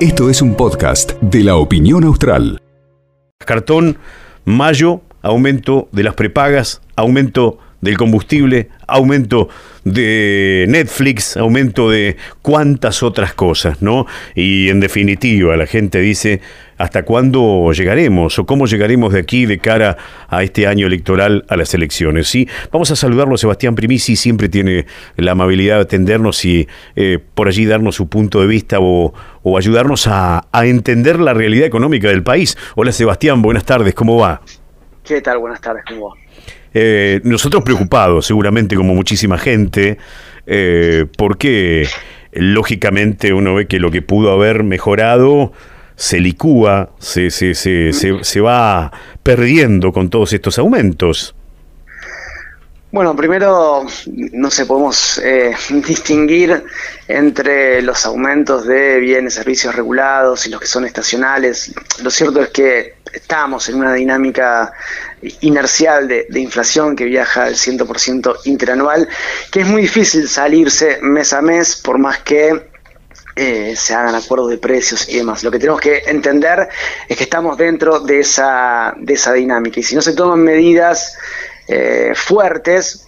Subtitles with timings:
[0.00, 2.62] Esto es un podcast de la opinión austral.
[3.38, 3.98] Cartón,
[4.44, 9.48] mayo, aumento de las prepagas, aumento del combustible, aumento
[9.84, 14.06] de Netflix, aumento de cuantas otras cosas, ¿no?
[14.34, 16.40] Y en definitiva, la gente dice,
[16.76, 19.96] ¿hasta cuándo llegaremos o cómo llegaremos de aquí de cara
[20.28, 22.26] a este año electoral a las elecciones?
[22.26, 26.66] Sí, vamos a saludarlo Sebastián Primisi, siempre tiene la amabilidad de atendernos y
[26.96, 29.14] eh, por allí darnos su punto de vista o,
[29.56, 32.58] ayudarnos a, a entender la realidad económica del país.
[32.74, 34.42] Hola Sebastián, buenas tardes, ¿cómo va?
[35.04, 35.38] ¿Qué tal?
[35.38, 36.26] Buenas tardes, ¿cómo va?
[36.78, 39.96] Eh, nosotros preocupados, seguramente como muchísima gente,
[40.46, 41.88] eh, porque
[42.32, 45.54] lógicamente uno ve que lo que pudo haber mejorado
[45.94, 51.34] se licúa, se, se, se, se va perdiendo con todos estos aumentos.
[52.92, 53.86] Bueno, primero,
[54.32, 56.62] no sé, podemos eh, distinguir
[57.08, 61.74] entre los aumentos de bienes, servicios regulados y los que son estacionales.
[62.02, 64.72] Lo cierto es que estamos en una dinámica
[65.40, 69.08] inercial de, inflación que viaja al 100% interanual,
[69.50, 72.70] que es muy difícil salirse mes a mes por más que
[73.34, 75.42] eh, se hagan acuerdos de precios y demás.
[75.42, 76.68] Lo que tenemos que entender
[77.08, 81.16] es que estamos dentro de esa, de esa dinámica y si no se toman medidas
[81.68, 83.05] eh, fuertes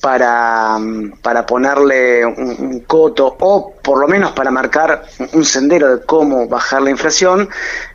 [0.00, 0.78] para,
[1.22, 6.82] para ponerle un, coto o por lo menos para marcar un sendero de cómo bajar
[6.82, 7.48] la inflación,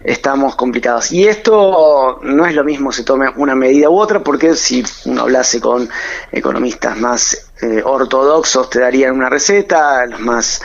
[0.04, 1.12] estamos complicados.
[1.12, 5.22] Y esto no es lo mismo se tome una medida u otra, porque si uno
[5.22, 5.90] hablase con
[6.32, 10.62] economistas más eh, ortodoxos te darían una receta, los más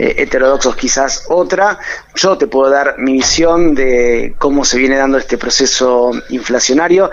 [0.00, 1.78] eh, heterodoxos quizás otra.
[2.14, 7.10] Yo te puedo dar mi visión de cómo se viene dando este proceso inflacionario,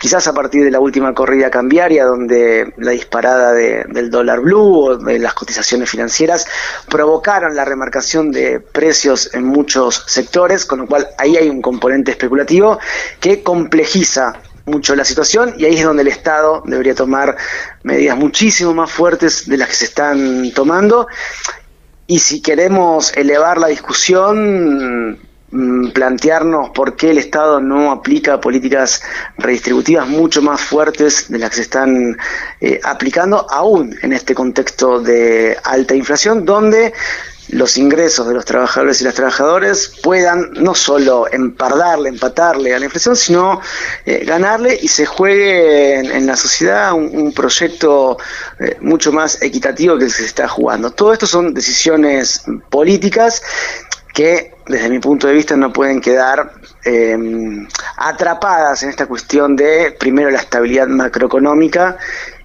[0.00, 4.96] quizás a partir de la última corrida cambiaria, donde la disparada del dólar blue o
[4.96, 6.46] de las cotizaciones financieras
[6.88, 12.12] provocaron la remarcación de precios en muchos sectores, con lo cual ahí hay un componente
[12.12, 12.78] especulativo
[13.20, 14.32] que complejiza
[14.64, 17.36] mucho la situación y ahí es donde el Estado debería tomar
[17.82, 21.06] medidas muchísimo más fuertes de las que se están tomando
[22.10, 25.16] y si queremos elevar la discusión,
[25.52, 29.00] mm, plantearnos por qué el Estado no aplica políticas
[29.38, 32.18] redistributivas mucho más fuertes de las que se están
[32.60, 36.92] eh, aplicando, aún en este contexto de alta inflación, donde
[37.52, 42.84] los ingresos de los trabajadores y las trabajadoras puedan no solo empardarle, empatarle a la
[42.84, 43.60] inflación, sino
[44.04, 48.18] eh, ganarle y se juegue en, la sociedad un, proyecto
[48.58, 50.92] eh, mucho más equitativo que el que se está jugando.
[50.92, 53.42] Todo esto son decisiones políticas
[54.12, 56.52] que desde mi punto de vista no pueden quedar
[56.84, 57.66] em,
[57.96, 61.96] atrapadas en esta cuestión de primero la estabilidad macroeconómica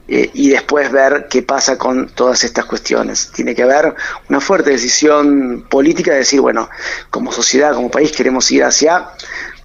[0.07, 3.31] eh, y después ver qué pasa con todas estas cuestiones.
[3.33, 3.95] Tiene que haber
[4.29, 6.69] una fuerte decisión política de decir, bueno,
[7.09, 9.09] como sociedad, como país queremos ir hacia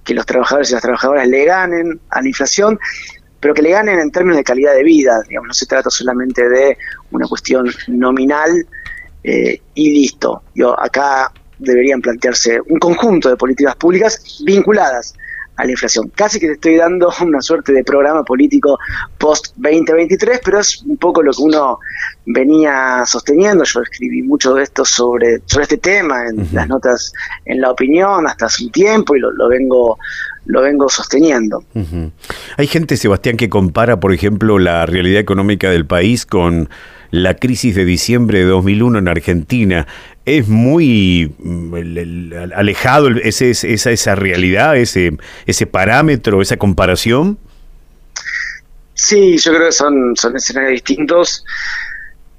[0.03, 2.79] que los trabajadores y las trabajadoras le ganen a la inflación,
[3.39, 5.21] pero que le ganen en términos de calidad de vida.
[5.27, 6.77] Digamos, no se trata solamente de
[7.11, 8.65] una cuestión nominal
[9.23, 10.41] eh, y listo.
[10.55, 15.13] Yo acá deberían plantearse un conjunto de políticas públicas vinculadas
[15.55, 16.11] a la inflación.
[16.15, 18.79] Casi que te estoy dando una suerte de programa político
[19.17, 21.79] post-2023, pero es un poco lo que uno
[22.25, 23.63] venía sosteniendo.
[23.63, 27.13] Yo escribí mucho de esto sobre, sobre este tema en las notas
[27.45, 29.97] en la opinión hasta hace un tiempo y lo, vengo
[30.45, 31.63] lo vengo sosteniendo.
[32.57, 36.67] Hay gente, Sebastián, que compara, por ejemplo, la realidad económica del país con
[37.11, 39.87] la crisis de diciembre de 2001 en Argentina.
[40.25, 47.37] ¿Es muy mm, alejado ese, esa, esa realidad, ese, ese parámetro, esa comparación?
[48.93, 51.43] Sí, yo creo que son, son escenarios distintos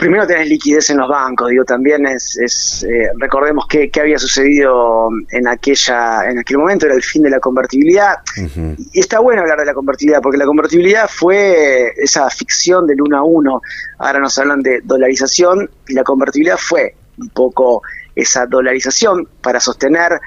[0.03, 5.09] primero tenés liquidez en los bancos, digo, también es, es eh, recordemos qué, había sucedido
[5.31, 9.61] en aquella, en aquel momento, era el fin de la convertibilidad, y está bueno hablar
[9.61, 13.61] de la convertibilidad, porque la convertibilidad fue esa ficción del uno a uno,
[13.99, 17.83] ahora nos hablan de dolarización, y la convertibilidad fue un poco
[18.17, 20.21] esa dolarización para sostener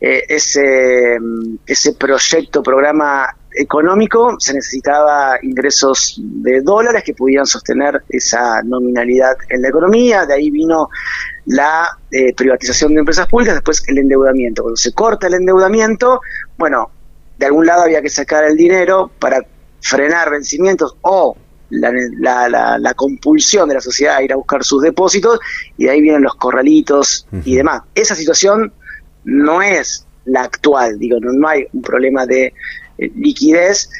[0.00, 1.18] eh, ese,
[1.66, 9.62] ese proyecto, programa económico se necesitaba ingresos de dólares que pudieran sostener esa nominalidad en
[9.62, 10.90] la economía, de ahí vino
[11.46, 14.62] la eh, privatización de empresas públicas, después el endeudamiento.
[14.62, 16.20] Cuando se corta el endeudamiento,
[16.58, 16.90] bueno,
[17.38, 19.40] de algún lado había que sacar el dinero para
[19.80, 21.36] frenar vencimientos o
[21.70, 25.40] la, la, compulsión de la sociedad a ir a buscar sus depósitos
[25.76, 27.82] y de ahí vienen los corralitos y demás.
[27.94, 28.72] Esa situación
[29.24, 32.52] no es la actual, digo, no hay un problema de
[32.98, 33.90] liquidez,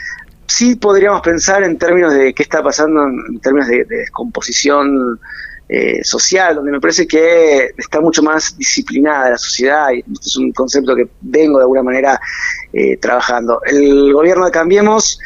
[0.46, 5.20] sí podríamos pensar en términos de qué está pasando en, términos de, descomposición
[5.69, 10.37] eh, social, donde me parece que está mucho más disciplinada la sociedad, y esto es
[10.37, 12.20] un concepto que vengo de alguna manera
[12.72, 13.60] eh, trabajando.
[13.64, 15.19] El gobierno de Cambiemos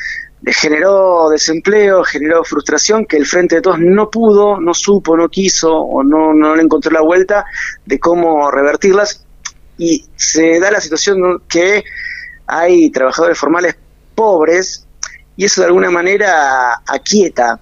[0.47, 5.77] generó desempleo, generó frustración que el Frente de Todos no pudo, no supo, no quiso
[5.77, 7.45] o no, no le encontró la vuelta
[7.85, 9.27] de cómo revertirlas
[9.77, 11.85] y se da la situación que
[12.51, 13.77] hay trabajadores formales
[14.15, 14.87] pobres
[15.37, 17.59] y eso de alguna manera aquieta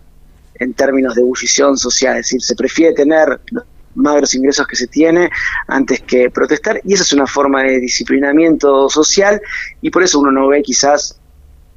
[0.54, 3.64] en términos de ebullición social, es decir, se prefiere tener los
[3.94, 5.30] magros ingresos que se tiene
[5.66, 9.40] antes que protestar y esa es una forma de disciplinamiento social
[9.80, 11.20] y por eso uno no ve quizás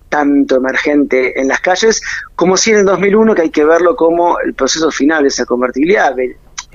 [0.09, 2.01] tanto emergente en las calles,
[2.35, 5.45] como si en el 2001 que hay que verlo como el proceso final de esa
[5.45, 6.13] convertibilidad.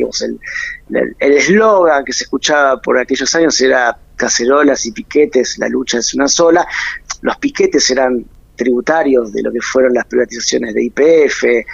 [0.05, 6.15] El eslogan que se escuchaba por aquellos años era cacerolas y piquetes, la lucha es
[6.15, 6.67] una sola.
[7.23, 8.25] Los piquetes eran
[8.57, 11.65] tributarios de lo que fueron las privatizaciones de IPF, eh,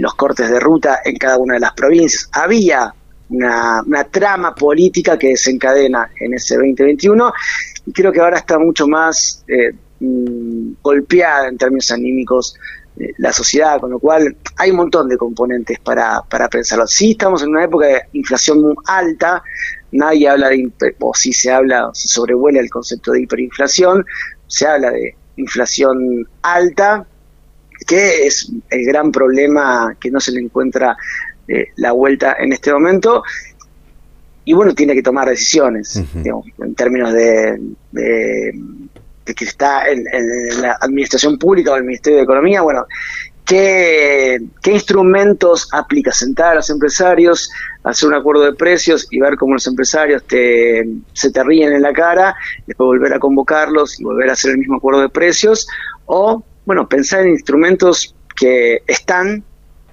[0.00, 2.28] los cortes de ruta en cada una de las provincias.
[2.32, 2.92] Había
[3.28, 7.32] una, trama política que desencadena en ese 2021
[7.86, 12.54] y creo que ahora está mucho más eh, mm, golpeada en términos anímicos
[13.18, 16.86] la sociedad, con lo cual hay un montón de componentes para, para pensarlo.
[16.86, 19.42] Sí estamos en una época de inflación muy alta,
[19.92, 24.04] nadie habla de, o si se habla, se sobrevuela el concepto de hiperinflación,
[24.46, 27.06] se habla de inflación alta,
[27.86, 30.96] que es el gran problema que no se le encuentra
[31.48, 33.22] eh, la vuelta en este momento.
[34.44, 38.52] Y bueno, tiene que tomar decisiones, en términos de,
[39.24, 40.04] que está en,
[40.60, 42.62] la administración pública o el Ministerio de Economía.
[42.62, 42.86] Bueno,
[43.44, 46.12] ¿Qué, instrumentos aplica?
[46.12, 47.50] Sentar a los empresarios,
[47.82, 51.82] hacer un acuerdo de precios y ver cómo los empresarios te, se te ríen en
[51.82, 52.36] la cara,
[52.66, 55.66] después volver a convocarlos y volver a hacer el mismo acuerdo de precios,
[56.06, 59.44] o, bueno, pensar en instrumentos que están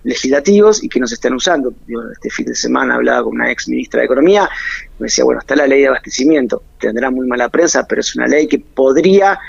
[0.03, 1.73] legislativos y que no se están usando.
[2.13, 4.49] este fin de semana hablaba con una ex ministra de Economía,
[4.99, 8.27] me decía, bueno, está la ley de abastecimiento, tendrá muy mala prensa, pero es una
[8.27, 9.39] ley que podría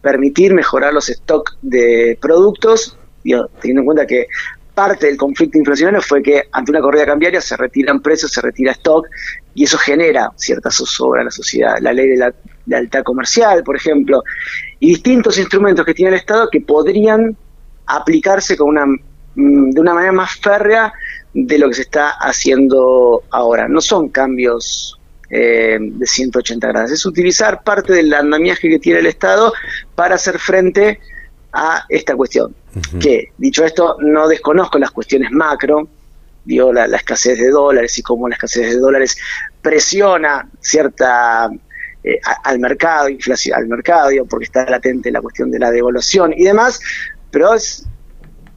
[0.00, 4.26] permitir mejorar los stocks de productos teniendo en cuenta que
[4.74, 8.72] parte del conflicto inflacionario fue que ante una corrida cambiaria se retiran precios, se retira
[8.72, 9.06] stock
[9.54, 11.78] y eso genera cierta zozobra en la sociedad.
[11.80, 12.34] La ley de la
[12.66, 14.22] lealtad comercial, por ejemplo,
[14.80, 17.36] y distintos instrumentos que tiene el Estado que podrían
[17.86, 18.84] aplicarse con una,
[19.34, 20.92] de una manera más férrea
[21.32, 23.68] de lo que se está haciendo ahora.
[23.68, 24.98] No son cambios
[25.30, 29.52] eh, de 180 grados, es utilizar parte del andamiaje que tiene el Estado
[29.94, 31.00] para hacer frente
[31.52, 32.54] a esta cuestión.
[33.00, 35.88] Que, dicho esto, no desconozco las cuestiones macro,
[36.44, 39.16] digo, la, escasez de dólares y cómo la escasez de dólares
[39.62, 41.48] presiona cierta
[42.02, 46.44] eh, al mercado, inflación, al mercado, porque está latente la cuestión de la devaluación y
[46.44, 46.80] demás,
[47.30, 47.86] pero es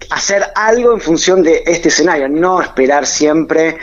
[0.10, 3.78] hacer algo en función de este escenario, no esperar siempre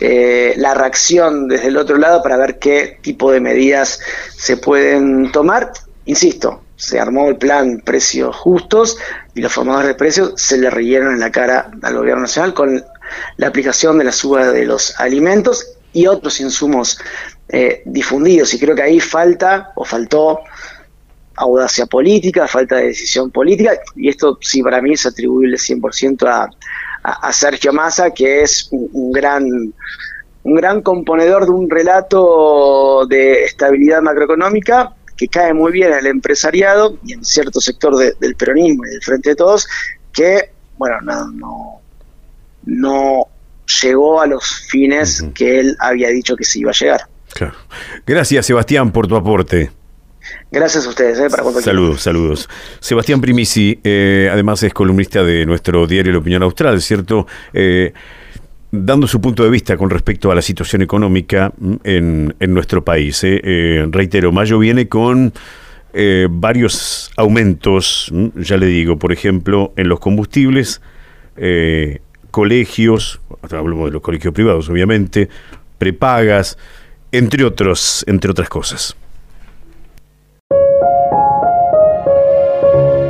[0.00, 4.00] eh, la reacción desde el otro lado para ver qué tipo de medidas
[4.36, 5.72] se pueden tomar.
[6.04, 8.98] Insisto, se armó el plan precios justos
[9.34, 12.84] y los formadores de precios se le rieron en la cara al gobierno nacional con
[13.36, 16.98] la aplicación de la suba de los alimentos y otros insumos
[17.48, 18.52] eh, difundidos.
[18.52, 20.40] Y creo que ahí falta o faltó
[21.36, 26.50] audacia política, falta de decisión política, y esto sí para mí es atribuible 100% a,
[27.02, 29.44] a, Sergio Massa, que es un, gran
[30.42, 36.98] un gran componedor de un relato de estabilidad macroeconómica que cae muy bien al empresariado
[37.04, 39.66] y en cierto sector del peronismo y del Frente de Todos,
[40.12, 41.80] que, bueno, no,
[42.64, 43.26] no,
[43.82, 47.00] llegó a los fines que él había dicho que se iba a llegar.
[47.32, 47.54] Claro.
[48.06, 49.70] Gracias, Sebastián, por tu aporte.
[50.50, 51.18] Gracias a ustedes.
[51.18, 52.48] Eh, para saludos, saludos.
[52.80, 57.26] Sebastián Primisi, eh, además es columnista de nuestro diario La Opinión Austral, ¿cierto?
[57.52, 57.92] Eh,
[58.70, 62.84] dando su punto de vista con respecto a la situación económica mm, en, en nuestro
[62.84, 63.20] país.
[63.24, 63.86] ¿eh?
[63.90, 65.32] Reitero, Mayo viene con
[66.28, 70.82] varios aumentos, mm, ya le digo, por ejemplo, en los combustibles,
[72.30, 75.28] colegios, hablamos de los colegios privados, obviamente,
[75.78, 76.58] prepagas,
[77.12, 78.96] entre otros, entre otras cosas.